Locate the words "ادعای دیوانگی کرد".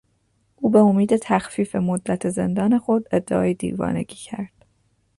3.11-4.65